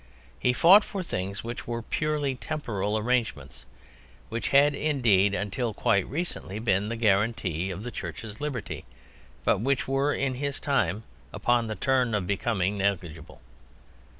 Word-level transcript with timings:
He 0.39 0.51
fought 0.51 0.83
for 0.83 1.03
things 1.03 1.43
which 1.43 1.67
were 1.67 1.83
purely 1.83 2.33
temporal 2.33 2.97
arrangements; 2.97 3.67
which 4.29 4.47
had 4.47 4.73
indeed 4.73 5.35
until 5.35 5.75
quite 5.75 6.07
recently 6.07 6.57
been 6.57 6.89
the 6.89 6.95
guarantee 6.95 7.69
of 7.69 7.83
the 7.83 7.91
Church's 7.91 8.41
liberty, 8.41 8.83
but 9.45 9.59
which 9.59 9.87
were 9.87 10.11
in 10.11 10.33
his 10.33 10.59
time 10.59 11.03
upon 11.31 11.67
the 11.67 11.75
turn 11.75 12.15
of 12.15 12.25
becoming 12.25 12.79
negligible. 12.79 13.41